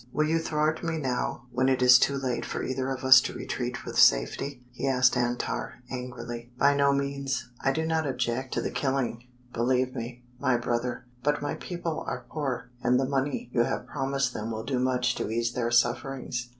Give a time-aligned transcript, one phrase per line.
[0.11, 3.35] "Will you thwart me now, when it is too late for either of us to
[3.35, 6.51] retreat with safety?" he asked Antar, angrily.
[6.57, 7.51] "By no means.
[7.63, 12.25] I do not object to the killing, believe me, my brother; but my people are
[12.31, 16.49] poor, and the money you have promised them will do much to ease their sufferings.